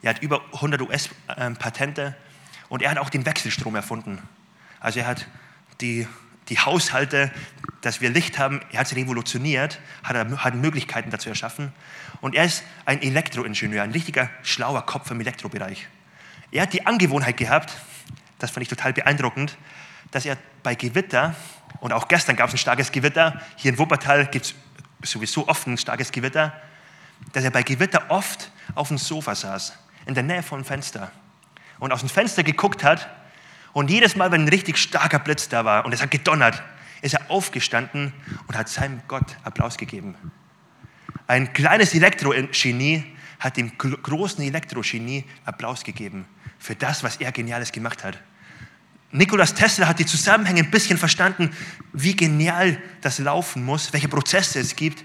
[0.02, 2.14] er hat über 100 US-Patente
[2.68, 4.20] und er hat auch den Wechselstrom erfunden.
[4.80, 5.26] Also er hat
[5.80, 6.06] die,
[6.48, 7.32] die Haushalte,
[7.80, 11.72] dass wir Licht haben, er hat sie revolutioniert, hat, hat Möglichkeiten dazu erschaffen.
[12.20, 15.88] Und er ist ein Elektroingenieur, ein richtiger schlauer Kopf im Elektrobereich.
[16.52, 17.76] Er hat die Angewohnheit gehabt,
[18.38, 19.56] das fand ich total beeindruckend,
[20.10, 21.34] dass er bei Gewitter,
[21.80, 24.54] und auch gestern gab es ein starkes Gewitter, hier in Wuppertal gibt
[25.02, 26.52] es sowieso oft ein starkes Gewitter,
[27.32, 31.10] dass er bei Gewitter oft auf dem Sofa saß, in der Nähe vom Fenster
[31.78, 33.08] und aus dem Fenster geguckt hat
[33.72, 36.62] und jedes Mal, wenn ein richtig starker Blitz da war und es hat gedonnert,
[37.02, 38.12] ist er aufgestanden
[38.46, 40.16] und hat seinem Gott Applaus gegeben.
[41.26, 43.04] Ein kleines Elektrogenie
[43.38, 46.26] hat dem großen Elektrogenie Applaus gegeben
[46.58, 48.18] für das, was er Geniales gemacht hat.
[49.12, 51.50] Nikolaus Tesla hat die Zusammenhänge ein bisschen verstanden,
[51.92, 55.04] wie genial das laufen muss, welche Prozesse es gibt,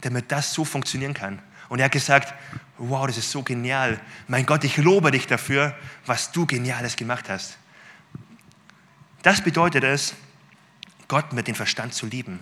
[0.00, 1.40] damit das so funktionieren kann.
[1.68, 2.34] Und er hat gesagt,
[2.78, 4.00] wow, das ist so genial.
[4.28, 7.58] Mein Gott, ich lobe dich dafür, was du Geniales gemacht hast.
[9.22, 10.14] Das bedeutet es,
[11.08, 12.40] Gott mit dem Verstand zu lieben.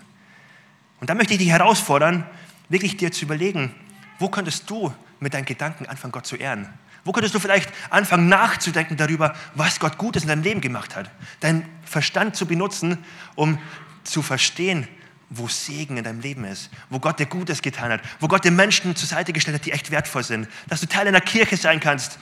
[1.01, 2.27] Und da möchte ich dich herausfordern,
[2.69, 3.75] wirklich dir zu überlegen,
[4.19, 6.69] wo könntest du mit deinen Gedanken anfangen, Gott zu ehren?
[7.05, 11.11] Wo könntest du vielleicht anfangen nachzudenken darüber, was Gott Gutes in deinem Leben gemacht hat?
[11.41, 13.59] Deinen Verstand zu benutzen, um
[14.05, 14.89] zu verstehen,
[15.31, 18.51] wo Segen in deinem Leben ist, wo Gott dir Gutes getan hat, wo Gott dir
[18.51, 21.81] Menschen zur Seite gestellt hat, die echt wertvoll sind, dass du Teil einer Kirche sein
[21.81, 22.19] kannst,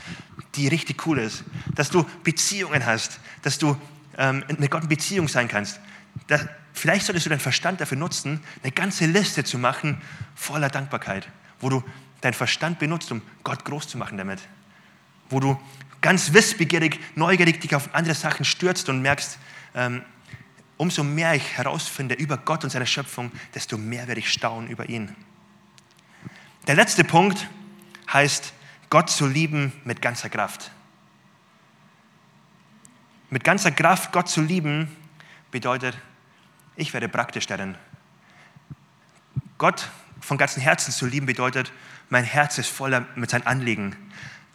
[0.55, 3.77] die richtig cool ist, dass du Beziehungen hast, dass du
[4.19, 5.81] ähm, mit Gott in Beziehung sein kannst.
[6.27, 10.01] Das, vielleicht solltest du deinen Verstand dafür nutzen, eine ganze Liste zu machen
[10.35, 11.29] voller Dankbarkeit,
[11.61, 11.83] wo du
[12.21, 14.41] deinen Verstand benutzt, um Gott groß zu machen damit,
[15.33, 15.61] wo du
[16.01, 19.39] ganz wissbegierig, neugierig dich auf andere Sachen stürzt und merkst,
[19.75, 20.03] ähm,
[20.77, 24.89] umso mehr ich herausfinde über Gott und seine Schöpfung, desto mehr werde ich staunen über
[24.89, 25.15] ihn.
[26.67, 27.49] Der letzte Punkt
[28.13, 28.53] heißt,
[28.91, 30.71] Gott zu lieben mit ganzer Kraft.
[33.31, 34.95] Mit ganzer Kraft Gott zu lieben
[35.51, 35.97] bedeutet,
[36.77, 37.77] ich werde praktisch darin.
[39.57, 39.89] Gott
[40.21, 41.73] von ganzem Herzen zu lieben bedeutet,
[42.11, 43.97] mein Herz ist voller mit seinen Anliegen.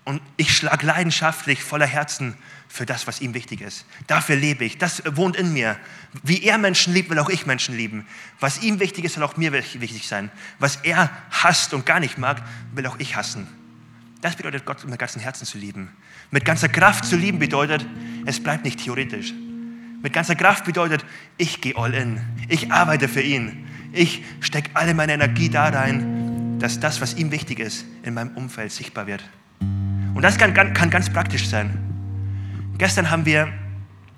[0.08, 2.38] Und ich schlage leidenschaftlich voller Herzen
[2.70, 3.84] für das, was ihm wichtig ist.
[4.08, 4.78] Dafür lebe ich.
[4.78, 5.76] Das wohnt in mir.
[6.24, 8.08] Wie er Menschen liebt, will auch ich Menschen lieben.
[8.40, 10.32] Was ihm wichtig ist, soll auch mir wichtig sein.
[10.60, 12.42] Was er hasst und gar nicht mag,
[12.74, 13.50] will auch ich hassen.
[14.22, 15.92] Das bedeutet, Gott mit ganzem Herzen zu lieben.
[16.32, 17.86] Mit ganzer Kraft zu lieben bedeutet,
[18.26, 19.34] es bleibt nicht theoretisch.
[20.02, 21.04] Mit ganzer Kraft bedeutet,
[21.38, 22.22] ich gehe all in.
[22.48, 23.68] Ich arbeite für ihn.
[23.92, 28.38] Ich stecke alle meine Energie da rein, dass das, was ihm wichtig ist, in meinem
[28.38, 29.22] Umfeld sichtbar wird.
[30.18, 31.78] Und das kann, kann ganz praktisch sein.
[32.80, 33.50] Gestern haben wir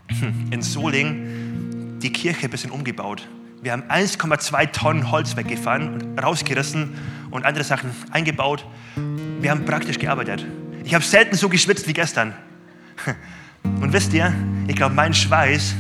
[0.50, 3.28] in Soling die Kirche ein bisschen umgebaut.
[3.62, 6.94] Wir haben 1,2 Tonnen Holz weggefahren und rausgerissen
[7.32, 8.66] und andere Sachen eingebaut.
[9.42, 10.46] Wir haben praktisch gearbeitet.
[10.86, 12.34] Ich habe selten so geschwitzt wie gestern.
[13.82, 14.34] Und wisst ihr,
[14.68, 15.76] ich glaube, mein Schweiß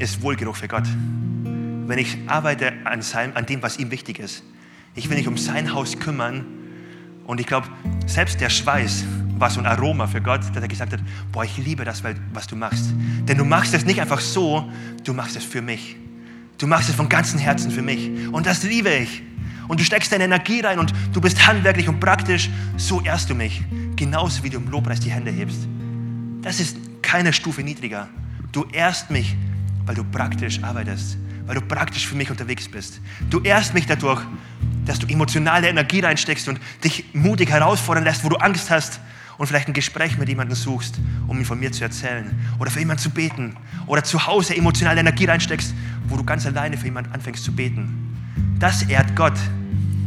[0.00, 0.88] ist Wohlgeruch für Gott.
[1.86, 4.42] Wenn ich arbeite an, seinem, an dem, was ihm wichtig ist.
[4.96, 6.57] Ich will mich um sein Haus kümmern.
[7.28, 7.68] Und ich glaube,
[8.06, 9.04] selbst der Schweiß
[9.36, 12.46] war so ein Aroma für Gott, dass er gesagt hat, boah, ich liebe das, was
[12.46, 12.86] du machst.
[13.28, 14.66] Denn du machst es nicht einfach so,
[15.04, 15.94] du machst es für mich.
[16.56, 18.10] Du machst es von ganzem Herzen für mich.
[18.32, 19.22] Und das liebe ich.
[19.68, 22.48] Und du steckst deine Energie rein und du bist handwerklich und praktisch.
[22.78, 23.62] So ehrst du mich.
[23.94, 25.68] Genauso wie du im Lobpreis die Hände hebst.
[26.40, 28.08] Das ist keine Stufe niedriger.
[28.52, 29.36] Du ehrst mich,
[29.84, 33.02] weil du praktisch arbeitest, weil du praktisch für mich unterwegs bist.
[33.28, 34.22] Du ehrst mich dadurch,
[34.88, 39.00] dass du emotionale Energie reinsteckst und dich mutig herausfordern lässt, wo du Angst hast
[39.36, 40.98] und vielleicht ein Gespräch mit jemandem suchst,
[41.28, 45.00] um ihm von mir zu erzählen oder für jemanden zu beten oder zu Hause emotionale
[45.00, 45.74] Energie reinsteckst,
[46.08, 48.16] wo du ganz alleine für jemanden anfängst zu beten.
[48.58, 49.38] Das ehrt Gott,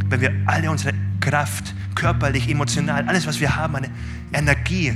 [0.10, 3.89] wenn wir alle unsere Kraft, körperlich, emotional, alles, was wir haben, eine
[4.34, 4.94] Energie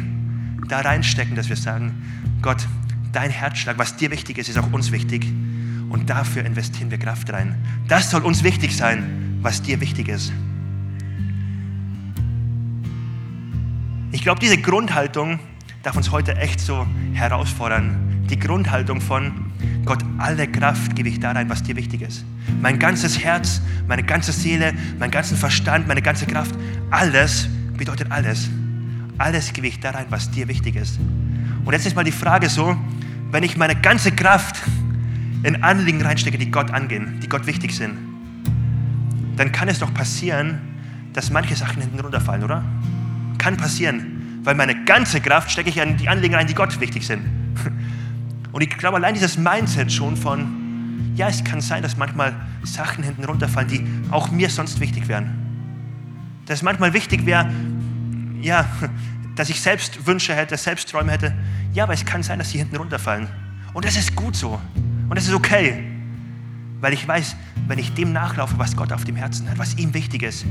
[0.68, 2.04] da reinstecken, dass wir sagen,
[2.42, 2.68] Gott,
[3.14, 5.26] dein Herzschlag, was dir wichtig ist, ist auch uns wichtig.
[5.90, 7.56] Und dafür investieren wir Kraft rein.
[7.88, 10.34] Das soll uns wichtig sein, was dir wichtig ist.
[14.12, 15.40] Ich glaube, diese Grundhaltung
[15.84, 18.26] darf uns heute echt so herausfordern.
[18.28, 19.52] Die Grundhaltung von
[19.86, 22.26] Gott, alle Kraft gebe ich da rein, was dir wichtig ist.
[22.60, 26.56] Mein ganzes Herz, meine ganze Seele, meinen ganzen Verstand, meine ganze Kraft,
[26.90, 28.50] alles bedeutet alles.
[29.20, 31.00] alles Gewicht da rein, was dir wichtig ist.
[31.64, 32.76] Und jetzt ist mal die Frage so,
[33.30, 34.60] wenn ich meine ganze Kraft
[35.44, 38.15] in Anliegen reinstecke, die Gott angehen, die Gott wichtig sind,
[39.36, 40.60] dann kann es doch passieren,
[41.14, 42.64] dass manche Sachen hinten runterfallen, oder?
[43.38, 47.06] Kann passieren, weil meine ganze Kraft stecke ich in die Anliegen rein, die Gott wichtig
[47.06, 47.24] sind.
[48.52, 53.04] Und ich glaube, allein dieses Mindset schon von, ja, es kann sein, dass manchmal Sachen
[53.04, 55.34] hinten runterfallen, die auch mir sonst wichtig wären.
[56.46, 57.50] Dass es manchmal wichtig wäre,
[58.42, 58.66] ja,
[59.36, 61.34] dass ich selbst Wünsche hätte, selbst Träume hätte.
[61.74, 63.28] Ja, aber es kann sein, dass sie hinten runterfallen.
[63.74, 64.60] Und das ist gut so.
[65.10, 65.95] Und das ist okay.
[66.86, 69.96] Weil ich weiß, wenn ich dem nachlaufe, was Gott auf dem Herzen hat, was ihm
[69.96, 70.46] wichtig ist,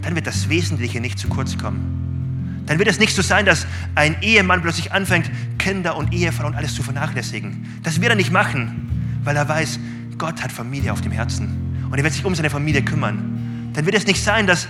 [0.00, 2.62] dann wird das Wesentliche nicht zu kurz kommen.
[2.64, 6.54] Dann wird es nicht so sein, dass ein Ehemann plötzlich anfängt, Kinder und Ehefrau und
[6.54, 7.68] alles zu vernachlässigen.
[7.82, 9.78] Das wird er nicht machen, weil er weiß,
[10.16, 11.84] Gott hat Familie auf dem Herzen.
[11.90, 13.70] Und er wird sich um seine Familie kümmern.
[13.74, 14.68] Dann wird es nicht sein, dass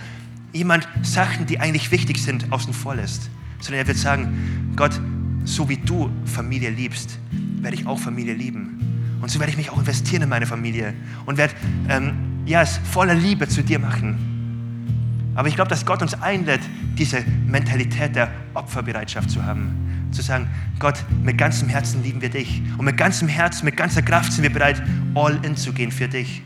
[0.53, 5.01] jemand Sachen, die eigentlich wichtig sind, außen vor lässt sondern er wird sagen, Gott,
[5.45, 7.19] so wie du Familie liebst,
[7.61, 8.76] werde ich auch Familie lieben.
[9.21, 11.55] Und so werde ich mich auch investieren in meine Familie und werde
[11.89, 15.33] ähm, ja, es voller Liebe zu dir machen.
[15.35, 16.63] Aber ich glaube, dass Gott uns einlädt,
[16.97, 20.09] diese Mentalität der Opferbereitschaft zu haben.
[20.11, 20.49] Zu sagen,
[20.79, 22.63] Gott, mit ganzem Herzen lieben wir dich.
[22.79, 24.83] Und mit ganzem Herzen, mit ganzer Kraft sind wir bereit,
[25.15, 26.43] all in zu gehen für dich.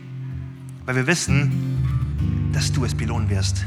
[0.85, 3.63] Weil wir wissen, dass du es belohnen wirst.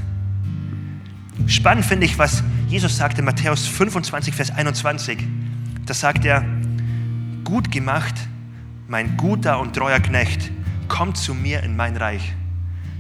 [1.47, 5.27] Spannend finde ich, was Jesus sagte in Matthäus 25, Vers 21.
[5.87, 6.45] Da sagt er,
[7.45, 8.14] gut gemacht,
[8.88, 10.51] mein guter und treuer Knecht,
[10.88, 12.35] kommt zu mir in mein Reich.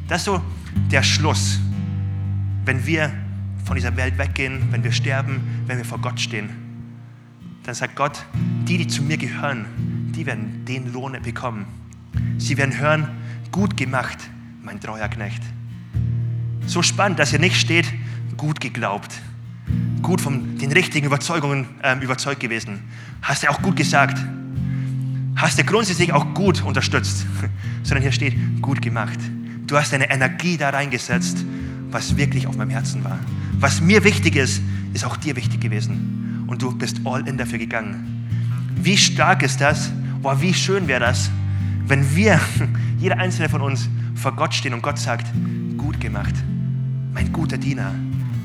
[0.08, 0.42] Das ist so
[0.90, 1.60] der Schluss,
[2.64, 3.12] wenn wir
[3.64, 6.50] von dieser Welt weggehen, wenn wir sterben, wenn wir vor Gott stehen.
[7.62, 8.24] Dann sagt Gott,
[8.68, 11.66] die, die zu mir gehören, die werden den Lohn bekommen.
[12.38, 13.08] Sie werden hören,
[13.50, 14.18] gut gemacht,
[14.62, 15.42] mein treuer Knecht.
[16.66, 17.86] So spannend, dass hier nicht steht,
[18.36, 19.14] gut geglaubt,
[20.02, 22.82] gut von den richtigen Überzeugungen äh, überzeugt gewesen.
[23.22, 24.18] Hast du auch gut gesagt.
[25.44, 27.26] Hast du grundsätzlich auch gut unterstützt.
[27.82, 29.18] Sondern hier steht, gut gemacht.
[29.66, 31.44] Du hast deine Energie da reingesetzt,
[31.90, 33.18] was wirklich auf meinem Herzen war.
[33.58, 34.62] Was mir wichtig ist,
[34.94, 36.46] ist auch dir wichtig gewesen.
[36.46, 38.26] Und du bist all in dafür gegangen.
[38.74, 39.92] Wie stark ist das?
[40.22, 41.30] Boah, wie schön wäre das,
[41.88, 42.40] wenn wir,
[42.98, 45.26] jeder einzelne von uns, vor Gott stehen und Gott sagt,
[45.76, 46.34] gut gemacht,
[47.12, 47.94] mein guter Diener,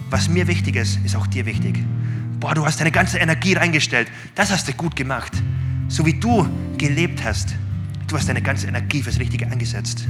[0.09, 1.81] was mir wichtig ist, ist auch dir wichtig.
[2.41, 4.12] Boah, du hast deine ganze Energie reingestellt.
[4.35, 5.31] Das hast du gut gemacht.
[5.89, 6.47] So wie du
[6.78, 7.56] gelebt hast.
[8.08, 10.08] Du hast deine ganze Energie fürs Richtige eingesetzt.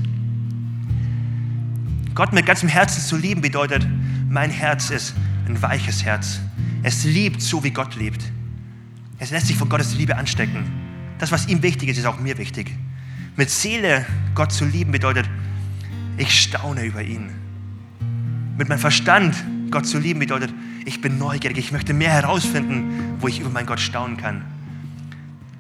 [2.14, 3.88] Gott mit ganzem Herzen zu lieben bedeutet,
[4.30, 5.16] mein Herz ist
[5.48, 6.40] ein weiches Herz.
[6.84, 8.22] Es liebt so, wie Gott liebt.
[9.20, 10.66] Es lässt sich von Gottes Liebe anstecken.
[11.18, 12.72] Das, was ihm wichtig ist, ist auch mir wichtig.
[13.38, 15.30] Mit Seele Gott zu lieben bedeutet,
[16.18, 17.30] ich staune über ihn.
[18.58, 19.36] Mit meinem Verstand
[19.72, 20.54] Gott zu lieben bedeutet,
[20.86, 24.44] ich bin neugierig, ich möchte mehr herausfinden, wo ich über meinen Gott staunen kann.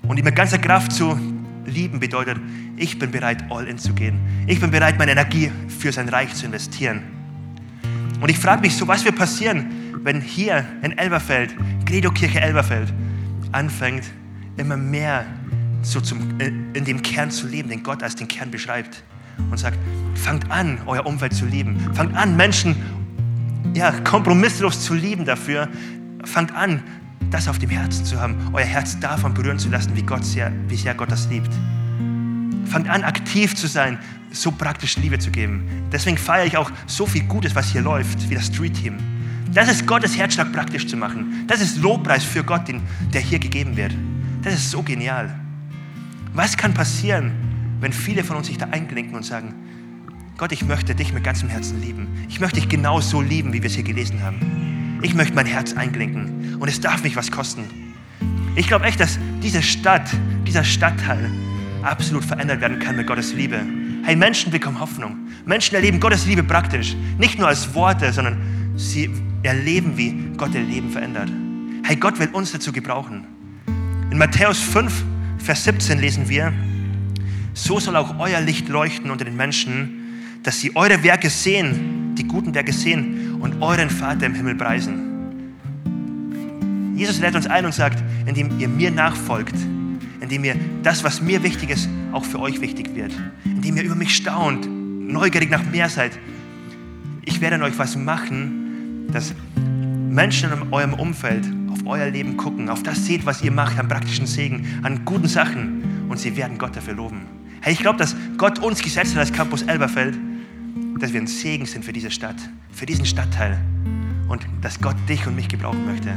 [0.03, 1.17] Und ihn mit ganzer Kraft zu
[1.65, 2.38] lieben bedeutet,
[2.77, 4.19] ich bin bereit, all in zu gehen.
[4.47, 7.03] Ich bin bereit, meine Energie für sein Reich zu investieren.
[8.21, 9.67] Und ich frage mich so, was wird passieren,
[10.03, 12.93] wenn hier in Elberfeld, Credo-Kirche Elberfeld,
[13.51, 14.05] anfängt,
[14.57, 15.25] immer mehr
[15.81, 19.03] so zum, äh, in dem Kern zu leben, den Gott als den Kern beschreibt.
[19.51, 19.77] Und sagt,
[20.15, 21.79] fangt an, euer Umfeld zu lieben.
[21.93, 22.75] Fangt an, Menschen
[23.73, 25.69] ja, kompromisslos zu lieben dafür,
[26.25, 26.83] fangt an,
[27.31, 30.51] das auf dem Herzen zu haben, euer Herz davon berühren zu lassen, wie, Gott sehr,
[30.67, 31.51] wie sehr Gott das liebt.
[32.65, 33.97] Fangt an, aktiv zu sein,
[34.31, 35.67] so praktisch Liebe zu geben.
[35.91, 38.97] Deswegen feiere ich auch so viel Gutes, was hier läuft, wie das Street Team.
[39.53, 41.45] Das ist Gottes Herzschlag praktisch zu machen.
[41.47, 42.81] Das ist Lobpreis für Gott, den,
[43.13, 43.93] der hier gegeben wird.
[44.43, 45.33] Das ist so genial.
[46.33, 47.31] Was kann passieren,
[47.79, 49.55] wenn viele von uns sich da einklinken und sagen,
[50.37, 52.07] Gott, ich möchte dich mit ganzem Herzen lieben.
[52.29, 54.78] Ich möchte dich genau so lieben, wie wir es hier gelesen haben.
[55.01, 57.63] Ich möchte mein Herz einklinken und es darf mich was kosten.
[58.55, 60.09] Ich glaube echt, dass diese Stadt,
[60.45, 61.31] dieser Stadtteil
[61.83, 63.62] absolut verändert werden kann mit Gottes Liebe.
[64.03, 65.15] Hey, Menschen bekommen Hoffnung.
[65.45, 66.95] Menschen erleben Gottes Liebe praktisch.
[67.17, 69.09] Nicht nur als Worte, sondern sie
[69.43, 71.31] erleben, wie Gott ihr Leben verändert.
[71.83, 73.25] Hey, Gott will uns dazu gebrauchen.
[74.12, 74.91] In Matthäus 5,
[75.38, 76.51] Vers 17 lesen wir,
[77.53, 82.25] so soll auch euer Licht leuchten unter den Menschen, dass sie eure Werke sehen, die
[82.25, 85.10] guten Werke sehen und euren Vater im Himmel preisen.
[86.95, 89.56] Jesus lädt uns ein und sagt, indem ihr mir nachfolgt,
[90.19, 93.13] indem ihr das, was mir wichtig ist, auch für euch wichtig wird,
[93.45, 96.19] indem ihr über mich staunt, neugierig nach mehr seid.
[97.23, 99.34] Ich werde an euch was machen, dass
[100.10, 103.88] Menschen in eurem Umfeld auf euer Leben gucken, auf das seht, was ihr macht, an
[103.88, 107.21] praktischen Segen, an guten Sachen und sie werden Gott dafür loben.
[107.62, 110.17] Hey, ich glaube, dass Gott uns gesetzt hat als Campus Elberfeld,
[110.99, 112.37] dass wir ein Segen sind für diese Stadt,
[112.71, 113.57] für diesen Stadtteil.
[114.29, 116.13] und dass Gott dich und mich gebrauchen möchte.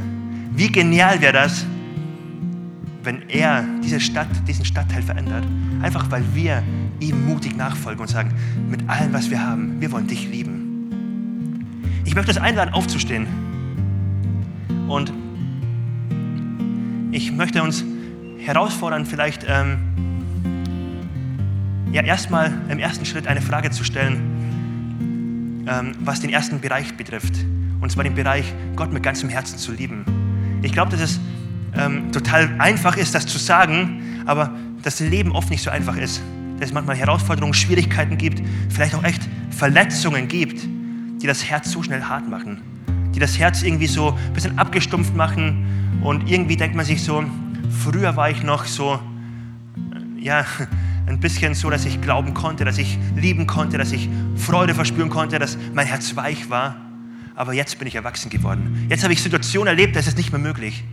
[0.53, 1.65] Wie genial wäre das,
[3.01, 5.45] wenn er diese Stadt, diesen Stadtteil verändert,
[5.81, 6.63] einfach weil wir
[6.99, 8.31] ihm mutig nachfolgen und sagen,
[8.69, 10.61] mit allem, was wir haben, wir wollen dich lieben.
[12.05, 13.27] Ich möchte uns einladen, aufzustehen.
[14.87, 15.11] Und
[17.11, 17.83] ich möchte uns
[18.39, 19.79] herausfordern, vielleicht ähm,
[21.91, 24.32] ja, erstmal im ersten Schritt eine Frage zu stellen,
[25.67, 27.33] ähm, was den ersten Bereich betrifft.
[27.81, 30.05] Und zwar den Bereich, Gott mit ganzem Herzen zu lieben.
[30.61, 31.19] Ich glaube, dass es
[31.77, 36.21] ähm, total einfach ist, das zu sagen, aber das Leben oft nicht so einfach ist.
[36.59, 40.63] Dass es manchmal Herausforderungen, Schwierigkeiten gibt, vielleicht auch echt Verletzungen gibt,
[41.21, 42.61] die das Herz so schnell hart machen.
[43.15, 47.23] Die das Herz irgendwie so ein bisschen abgestumpft machen und irgendwie denkt man sich so,
[47.83, 48.99] früher war ich noch so,
[49.93, 50.45] äh, ja,
[51.07, 55.09] ein bisschen so, dass ich glauben konnte, dass ich lieben konnte, dass ich Freude verspüren
[55.09, 56.75] konnte, dass mein Herz weich war
[57.35, 58.85] aber jetzt bin ich erwachsen geworden.
[58.89, 60.83] Jetzt habe ich Situationen erlebt, da ist nicht mehr möglich.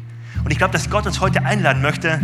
[0.44, 2.20] Und ich glaube, dass Gott uns heute einladen möchte,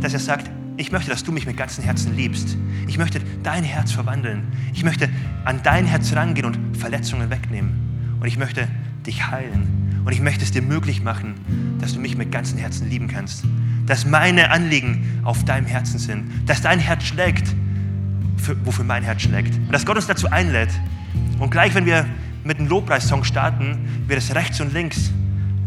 [0.00, 2.56] dass er sagt, ich möchte, dass du mich mit ganzem Herzen liebst.
[2.86, 4.42] Ich möchte dein Herz verwandeln.
[4.74, 5.08] Ich möchte
[5.44, 8.18] an dein Herz rangehen und Verletzungen wegnehmen.
[8.20, 8.68] Und ich möchte
[9.06, 10.02] dich heilen.
[10.04, 11.34] Und ich möchte es dir möglich machen,
[11.80, 13.44] dass du mich mit ganzem Herzen lieben kannst.
[13.86, 16.30] Dass meine Anliegen auf deinem Herzen sind.
[16.46, 17.54] Dass dein Herz schlägt,
[18.36, 19.56] für, wofür mein Herz schlägt.
[19.56, 20.70] Und dass Gott uns dazu einlädt.
[21.38, 22.06] Und gleich, wenn wir
[22.44, 25.10] mit einem Lobpreissong starten, wird es rechts und links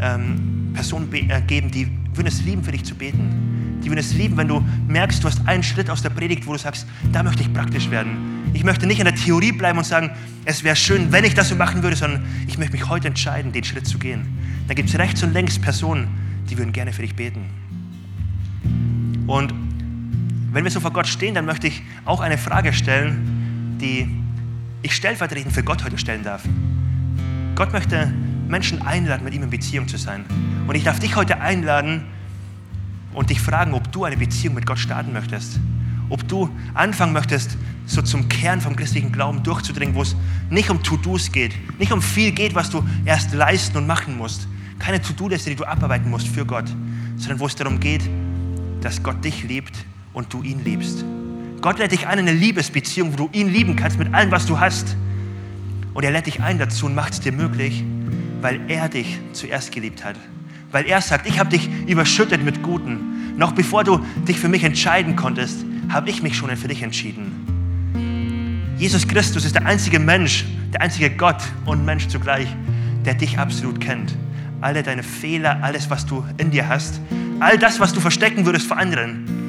[0.02, 3.80] ähm, Personen äh, geben, die würden es lieben, für dich zu beten.
[3.84, 6.54] Die würden es lieben, wenn du merkst, du hast einen Schritt aus der Predigt, wo
[6.54, 8.52] du sagst, da möchte ich praktisch werden.
[8.54, 10.12] Ich möchte nicht in der Theorie bleiben und sagen,
[10.46, 13.52] es wäre schön, wenn ich das so machen würde, sondern ich möchte mich heute entscheiden,
[13.52, 14.28] den Schritt zu gehen.
[14.68, 16.08] Dann gibt es rechts und links Personen,
[16.50, 17.46] die würden gerne für dich beten.
[19.30, 19.54] Und
[20.52, 24.10] wenn wir so vor Gott stehen, dann möchte ich auch eine Frage stellen, die
[24.82, 26.42] ich stellvertretend für Gott heute stellen darf.
[27.54, 28.12] Gott möchte
[28.48, 30.26] Menschen einladen, mit ihm in Beziehung zu sein.
[30.66, 32.06] Und ich darf dich heute einladen
[33.14, 35.60] und dich fragen, ob du eine Beziehung mit Gott starten möchtest.
[36.10, 40.16] Ob du anfangen möchtest, so zum Kern vom christlichen Glauben durchzudringen, wo es
[40.50, 44.48] nicht um To-Dos geht, nicht um viel geht, was du erst leisten und machen musst.
[44.80, 46.66] Keine To-Do-Liste, die du abarbeiten musst für Gott,
[47.18, 48.10] sondern wo es darum geht,
[48.82, 49.76] dass Gott dich liebt
[50.14, 51.04] und du ihn liebst.
[51.62, 54.46] Gott lädt dich ein in eine Liebesbeziehung, wo du ihn lieben kannst mit allem, was
[54.46, 54.96] du hast.
[55.94, 57.84] Und er lädt dich ein dazu und macht es dir möglich,
[58.42, 60.16] weil er dich zuerst geliebt hat.
[60.72, 63.36] Weil er sagt, ich habe dich überschüttet mit Guten.
[63.38, 68.76] Noch bevor du dich für mich entscheiden konntest, habe ich mich schon für dich entschieden.
[68.78, 72.48] Jesus Christus ist der einzige Mensch, der einzige Gott und Mensch zugleich,
[73.06, 74.16] der dich absolut kennt.
[74.62, 77.02] Alle deine Fehler, alles, was du in dir hast,
[77.40, 79.40] all das, was du verstecken würdest vor anderen,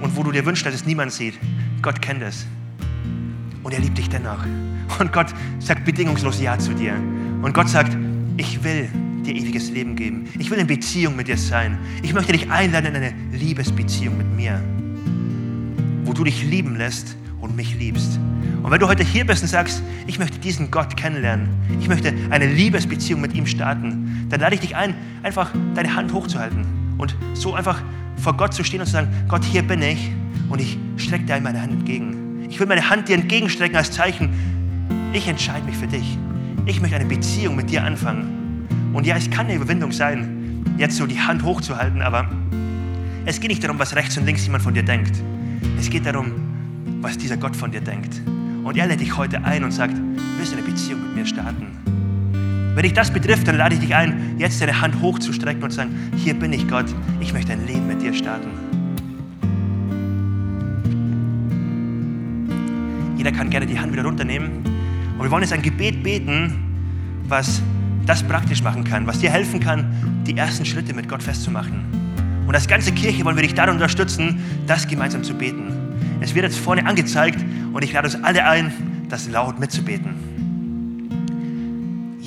[0.00, 1.38] und wo du dir wünschst, dass es niemand sieht.
[1.82, 2.46] Gott kennt es.
[3.62, 4.44] Und er liebt dich dennoch.
[4.98, 6.94] Und Gott sagt bedingungslos Ja zu dir.
[7.42, 7.96] Und Gott sagt,
[8.36, 8.88] ich will
[9.24, 10.28] dir ewiges Leben geben.
[10.38, 11.78] Ich will in Beziehung mit dir sein.
[12.02, 14.62] Ich möchte dich einladen in eine Liebesbeziehung mit mir,
[16.04, 18.18] wo du dich lieben lässt und mich liebst.
[18.62, 21.48] Und wenn du heute hier bist und sagst, ich möchte diesen Gott kennenlernen,
[21.80, 26.12] ich möchte eine Liebesbeziehung mit ihm starten, dann lade ich dich ein, einfach deine Hand
[26.12, 27.82] hochzuhalten und so einfach
[28.16, 30.10] vor Gott zu stehen und zu sagen, Gott, hier bin ich
[30.50, 32.46] und ich strecke dir meine Hand entgegen.
[32.50, 34.30] Ich will meine Hand dir entgegenstrecken als Zeichen,
[35.12, 36.18] ich entscheide mich für dich.
[36.66, 38.66] Ich möchte eine Beziehung mit dir anfangen.
[38.92, 42.28] Und ja, es kann eine Überwindung sein, jetzt so die Hand hochzuhalten, aber
[43.24, 45.16] es geht nicht darum, was rechts und links jemand von dir denkt.
[45.78, 46.32] Es geht darum,
[47.00, 48.20] was dieser Gott von dir denkt.
[48.64, 49.94] Und er lädt dich heute ein und sagt,
[50.36, 51.97] willst du eine Beziehung mit mir starten?
[52.78, 55.78] Wenn dich das betrifft, dann lade ich dich ein, jetzt deine Hand hochzustrecken und zu
[55.78, 56.86] sagen, hier bin ich Gott,
[57.18, 58.50] ich möchte ein Leben mit dir starten.
[63.16, 64.62] Jeder kann gerne die Hand wieder runternehmen.
[65.18, 66.54] Und wir wollen jetzt ein Gebet beten,
[67.26, 67.60] was
[68.06, 71.82] das praktisch machen kann, was dir helfen kann, die ersten Schritte mit Gott festzumachen.
[72.46, 75.72] Und als ganze Kirche wollen wir dich darin unterstützen, das gemeinsam zu beten.
[76.20, 78.72] Es wird jetzt vorne angezeigt und ich lade uns alle ein,
[79.08, 80.37] das laut mitzubeten.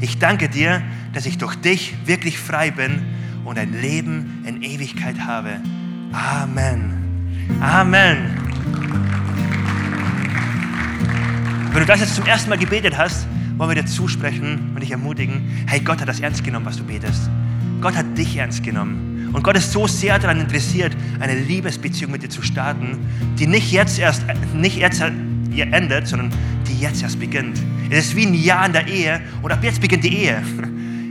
[0.00, 0.82] Ich danke dir,
[1.12, 3.02] dass ich durch dich wirklich frei bin
[3.44, 5.60] und ein Leben in Ewigkeit habe.
[6.12, 6.94] Amen.
[7.60, 8.30] Amen.
[11.72, 13.26] Wenn du das jetzt zum ersten Mal gebetet hast,
[13.58, 16.84] wollen wir dir zusprechen und dich ermutigen, hey, Gott hat das ernst genommen, was du
[16.84, 17.28] betest.
[17.82, 19.30] Gott hat dich ernst genommen.
[19.34, 22.98] Und Gott ist so sehr daran interessiert, eine Liebesbeziehung mit dir zu starten,
[23.38, 24.24] die nicht jetzt erst,
[24.54, 26.30] nicht jetzt endet, sondern
[26.66, 27.60] die jetzt erst beginnt.
[27.90, 30.40] Es ist wie ein Jahr in der Ehe und ab jetzt beginnt die Ehe.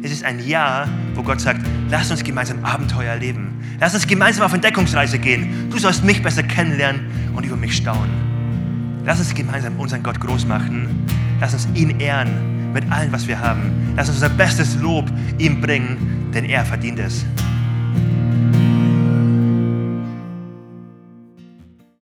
[0.02, 1.60] Es ist ein Jahr, wo Gott sagt,
[1.90, 3.60] lass uns gemeinsam Abenteuer erleben.
[3.82, 5.70] Lass uns gemeinsam auf Entdeckungsreise gehen.
[5.70, 7.02] Du sollst mich besser kennenlernen
[7.36, 9.02] und über mich staunen.
[9.04, 11.06] Lass uns gemeinsam unseren Gott groß machen.
[11.42, 13.94] Lass uns ihn ehren mit allem, was wir haben.
[13.98, 17.26] Lass uns unser bestes Lob ihm bringen, denn er verdient es.